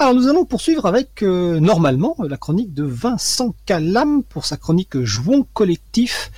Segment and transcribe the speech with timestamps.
[0.00, 5.02] Alors nous allons poursuivre avec euh, normalement la chronique de Vincent Calam pour sa chronique
[5.02, 6.30] Jouons collectif.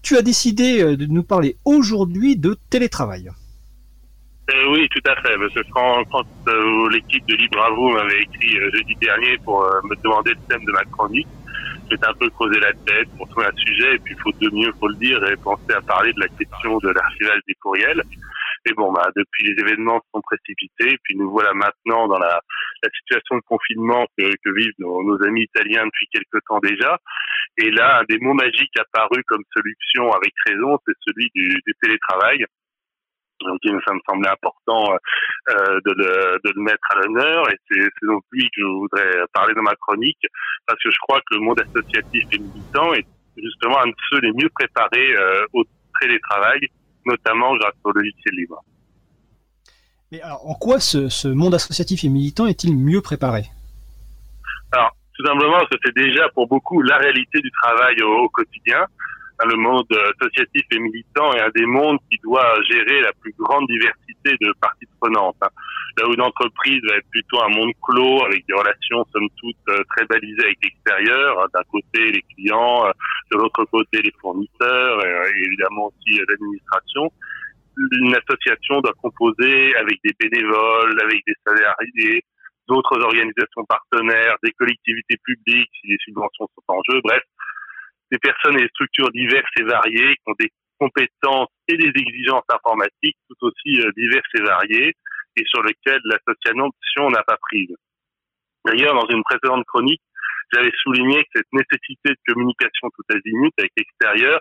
[0.00, 3.28] Tu as décidé euh, de nous parler aujourd'hui de télétravail.
[3.28, 5.36] Euh, oui, tout à fait.
[5.36, 6.24] Parce que quand, quand
[6.92, 10.70] l'équipe de Libre à vous m'avait écrit jeudi dernier pour me demander le thème de
[10.70, 11.26] ma chronique,
[11.90, 13.96] j'étais un peu creusé la tête pour trouver un sujet.
[13.96, 16.78] Et puis, faut de mieux, faut le dire, et penser à parler de la question
[16.78, 18.04] de l'archivage des courriels.
[18.66, 22.40] Et bon, bah, depuis les événements se sont précipités, puis nous voilà maintenant dans la,
[22.82, 26.98] la situation de confinement que, que vivent nos, nos, amis italiens depuis quelque temps déjà.
[27.58, 31.74] Et là, un des mots magiques apparus comme solution avec raison, c'est celui du, du
[31.82, 32.44] télétravail.
[33.40, 34.92] Donc, ça me semblait important
[35.48, 39.24] euh, de, le, de le mettre à l'honneur et c'est donc lui que je voudrais
[39.32, 40.26] parler dans ma chronique
[40.66, 43.06] parce que je crois que le monde associatif et militant est
[43.38, 45.64] justement un de ceux les mieux préparés euh, au
[46.00, 46.60] télétravail,
[47.06, 48.62] notamment grâce au logiciel libre.
[50.12, 53.44] Mais alors, en quoi ce, ce monde associatif et militant est-il mieux préparé?
[54.72, 58.86] Alors, tout simplement c'est déjà pour beaucoup la réalité du travail au, au quotidien
[59.46, 63.66] le monde associatif et militant est un des mondes qui doit gérer la plus grande
[63.68, 65.36] diversité de parties prenantes.
[65.40, 69.86] Là où une entreprise va être plutôt un monde clos avec des relations somme toute
[69.96, 72.84] très balisées avec l'extérieur, d'un côté les clients,
[73.32, 77.10] de l'autre côté les fournisseurs et évidemment aussi l'administration.
[77.76, 82.22] Une association doit composer avec des bénévoles, avec des salariés,
[82.68, 87.22] d'autres organisations partenaires, des collectivités publiques si les subventions sont en jeu, bref,
[88.10, 92.48] des personnes et des structures diverses et variées qui ont des compétences et des exigences
[92.48, 94.94] informatiques tout aussi euh, diverses et variées
[95.36, 97.74] et sur lesquelles l'association n'a pas prise.
[98.64, 100.02] D'ailleurs, dans une précédente chronique,
[100.52, 104.40] j'avais souligné que cette nécessité de communication tout azimut avec l'extérieur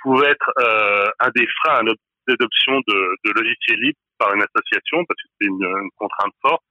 [0.00, 5.04] pouvait être euh, un des freins à l'adoption de, de logiciels libres par une association,
[5.06, 6.62] parce que c'est une, une, contrainte forte.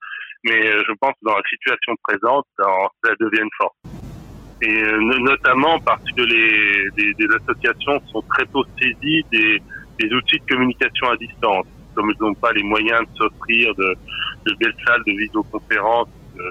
[0.43, 3.98] Mais euh, je pense que dans la situation présente, ça devient une force
[4.61, 9.61] et euh, notamment parce que les, les, les, associations sont très tôt saisies des,
[9.99, 11.65] des, outils de communication à distance.
[11.95, 13.95] Comme ils n'ont pas les moyens de s'offrir de,
[14.45, 16.43] de, belles salles de visioconférence, de,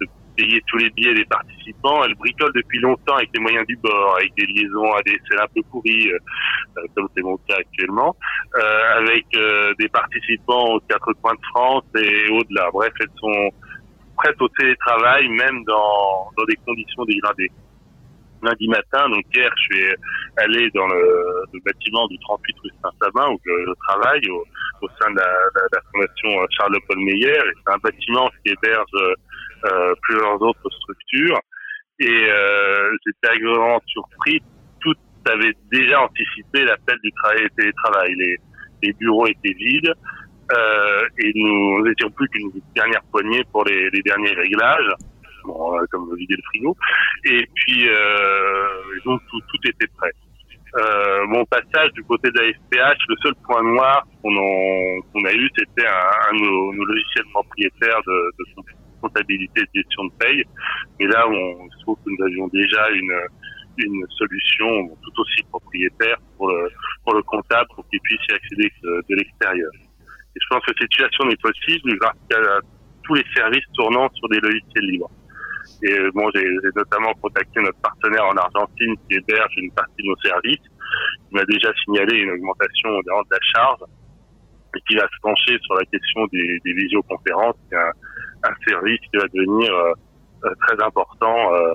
[0.00, 0.06] de,
[0.36, 4.16] payer tous les billets des participants, elles bricolent depuis longtemps avec les moyens du bord,
[4.16, 6.18] avec des liaisons à des un peu pourries, euh,
[6.78, 8.16] euh, comme c'est mon cas actuellement,
[8.56, 12.68] euh, avec euh, des participants aux quatre coins de France et au-delà.
[12.72, 13.50] Bref, elles sont
[14.16, 17.50] prête au télétravail, même dans, dans des conditions dégradées.
[18.42, 19.96] Lundi matin, donc hier, je suis
[20.36, 24.44] allé dans le, le bâtiment du 38 rue Saint-Sabin où je, travaille au,
[24.82, 27.40] au, sein de la, la, la fondation Charles-Paul Meyer.
[27.64, 29.16] C'est un bâtiment qui héberge
[29.64, 31.40] euh, plusieurs autres structures.
[32.00, 34.42] Et euh, j'étais agréablement surpris.
[34.80, 34.94] Tout
[35.26, 38.14] avait déjà anticipé l'appel du travail télétravail.
[38.16, 38.36] Les,
[38.82, 39.94] les bureaux étaient vides.
[40.52, 44.90] Euh, et nous étions plus qu'une dernière poignée pour les, les derniers réglages,
[45.44, 46.76] bon, euh, comme vider le frigo.
[47.24, 48.68] Et puis, euh,
[49.04, 50.12] donc tout, tout était prêt.
[50.76, 55.32] Euh, mon passage du côté de la FPH, le seul point noir qu'on qu a
[55.32, 58.44] eu, c'était un, un de nos, nos, logiciels propriétaires de, de
[59.00, 60.42] comptabilité et de gestion de paye.
[60.98, 63.14] Mais là, on se trouve que nous avions déjà une,
[63.78, 66.68] une solution tout aussi propriétaire pour le,
[67.04, 69.70] pour le comptable pour qu'il puisse y accéder de l'extérieur.
[70.36, 72.60] Et je pense que cette situation n'est possible grâce à
[73.04, 75.10] tous les services tournant sur des logiciels libres.
[75.82, 80.08] Et euh, bon, j'ai notamment contacté notre partenaire en Argentine qui héberge une partie de
[80.08, 80.64] nos services.
[81.30, 83.80] Il m'a déjà signalé une augmentation de la charge
[84.76, 87.56] et qui va se pencher sur la question des, des visioconférences.
[87.70, 87.92] C'est un,
[88.44, 89.92] un, service qui va devenir euh,
[90.44, 91.72] euh très important, euh,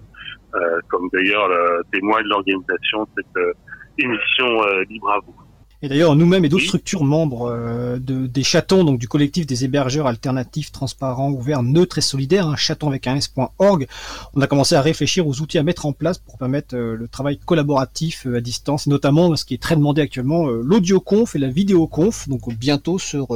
[0.56, 3.54] euh, comme d'ailleurs le témoin de l'organisation de cette euh,
[3.98, 5.36] émission Libre à vous.
[5.82, 6.68] Et d'ailleurs, nous-mêmes et d'autres oui.
[6.68, 12.00] structures membres euh, de, des chatons, donc du collectif des hébergeurs alternatifs, transparents, ouverts, neutres
[12.00, 13.88] et solidaires, un hein, chaton avec un s.org,
[14.34, 17.08] on a commencé à réfléchir aux outils à mettre en place pour permettre euh, le
[17.08, 21.40] travail collaboratif euh, à distance, et notamment ce qui est très demandé actuellement, l'audioconf et
[21.40, 23.28] la vidéoconf, donc bientôt sur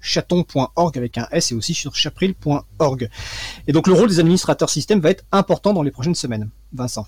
[0.00, 3.10] chaton.org avec un s et aussi sur chapril.org.
[3.66, 6.48] Et donc le rôle des administrateurs système va être important dans les prochaines semaines.
[6.72, 7.06] Vincent.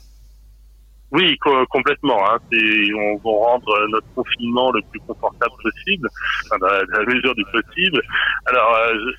[1.12, 2.18] Oui, co complètement.
[2.26, 2.38] Hein.
[2.52, 6.08] On va rendre notre confinement le plus confortable possible,
[6.46, 8.00] enfin, dans, la, mesure du possible.
[8.46, 9.12] Alors, euh,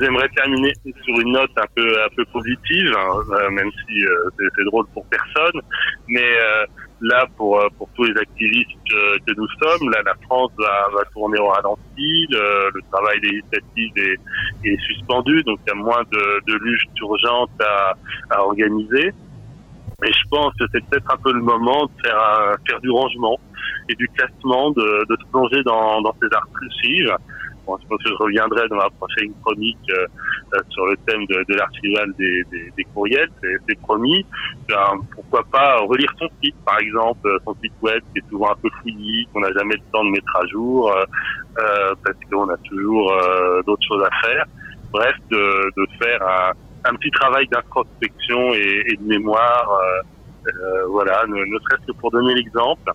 [0.00, 4.30] j'aimerais terminer sur une note un peu un peu positive, hein, euh, même si euh,
[4.38, 5.60] c'est drôle pour personne.
[6.06, 6.66] Mais euh,
[7.00, 11.38] là, pour pour tous les activistes que nous sommes, là, la France va, va tourner
[11.40, 12.26] au ralenti.
[12.30, 17.00] Le, le travail législatif est, est, suspendu, donc il y a moins de, de luttes
[17.00, 17.94] urgentes à,
[18.30, 19.12] à organiser.
[20.04, 22.90] Et je pense que c'est peut-être un peu le moment de faire, euh, faire du
[22.90, 23.38] rangement
[23.88, 27.16] et du classement, de, de se plonger dans, dans ces archives
[27.66, 30.06] Bon, je pense que je reviendrai dans ma prochaine chronique euh,
[30.54, 34.26] euh, sur le thème de, de l'archival des, des, des, courriels, c'est promis.
[34.68, 38.56] Ben, pourquoi pas relire son site, par exemple, son site web qui est souvent un
[38.60, 42.56] peu fouillis, qu'on n'a jamais le temps de mettre à jour, euh, parce qu'on a
[42.68, 43.12] toujours
[43.64, 44.44] d'autres choses à faire.
[44.90, 46.52] Bref, de, de faire un,
[46.84, 49.68] un, petit travail d'introspection et, de mémoire,
[50.88, 52.92] voilà, ne, ne serait-ce que pour donner l'exemple.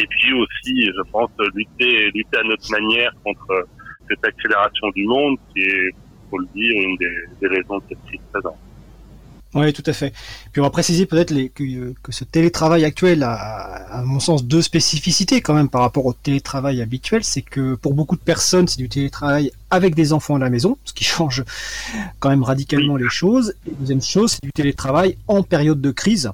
[0.00, 3.66] Et puis aussi, je pense, lutter, lutter à notre manière contre
[4.08, 5.90] cette accélération du monde qui est,
[6.30, 8.58] faut le dire, une des, raisons de cette crise présente.
[9.54, 10.12] Oui, tout à fait.
[10.52, 14.60] Puis on va préciser peut-être que, que, ce télétravail actuel a, à mon sens, deux
[14.60, 17.24] spécificités quand même par rapport au télétravail habituel.
[17.24, 20.76] C'est que pour beaucoup de personnes, c'est du télétravail avec des enfants à la maison,
[20.84, 21.44] ce qui change
[22.20, 23.54] quand même radicalement les choses.
[23.66, 26.30] Et deuxième chose, c'est du télétravail en période de crise.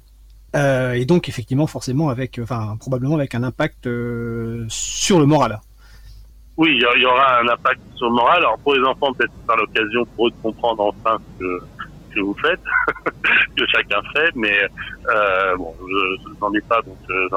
[0.56, 5.60] Euh, et donc effectivement, forcément, avec, enfin, probablement avec un impact euh, sur le moral.
[6.56, 8.38] Oui, il y, aura un impact sur le moral.
[8.38, 11.73] Alors pour les enfants, peut-être c'est l'occasion pour eux de comprendre enfin ce que,
[12.14, 12.60] que vous faites,
[13.56, 14.60] que chacun fait, mais
[15.14, 17.28] euh, bon, je n'en ai pas, donc euh,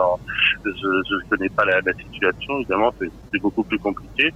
[0.65, 0.69] je
[1.15, 2.59] ne connais pas la, la situation.
[2.59, 4.33] Évidemment, c'est beaucoup plus compliqué.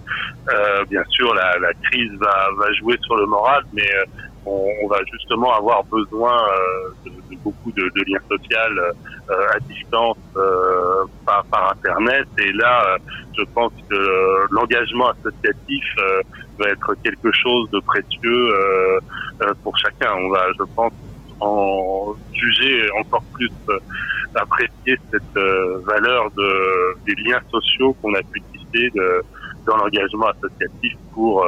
[0.54, 4.06] Euh, bien sûr, la, la crise va, va jouer sur le moral, mais euh,
[4.46, 8.58] on, on, va justement avoir besoin euh, de, de, beaucoup de, de liens sociaux
[9.30, 12.28] euh, à distance euh, par, par, Internet.
[12.38, 12.98] Et là,
[13.38, 15.84] je pense que l'engagement associatif
[16.60, 18.50] va être quelque chose de précieux
[19.64, 20.14] pour chacun.
[20.18, 20.94] On va, je pense,
[21.40, 23.52] en juger encore plus
[24.36, 25.44] apprécier cette
[25.86, 29.24] valeur de, des liens sociaux qu'on a pu tisser de,
[29.66, 31.46] dans l'engagement associatif pour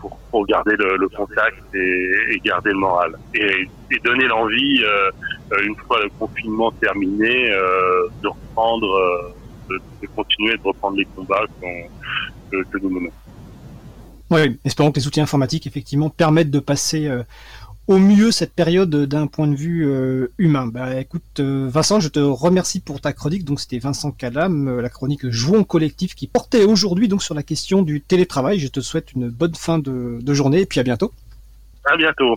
[0.00, 3.68] pour, garder le, contact et, garder le moral et,
[4.04, 5.10] donner l'envie euh,
[5.64, 11.44] une fois le confinement terminé euh, de reprendre euh, de, continuer de reprendre les combats
[12.50, 13.10] que, que nous menons.
[14.30, 17.22] Oui, espérons que les outils informatiques effectivement permettent de passer euh,
[17.88, 20.66] au mieux cette période d'un point de vue euh, humain.
[20.66, 23.44] Bah écoute euh, Vincent, je te remercie pour ta chronique.
[23.44, 27.42] Donc c'était Vincent Calam, euh, la chronique Jouons collectif qui portait aujourd'hui donc sur la
[27.42, 28.58] question du télétravail.
[28.58, 31.12] Je te souhaite une bonne fin de, de journée et puis à bientôt.
[31.86, 32.36] À bientôt.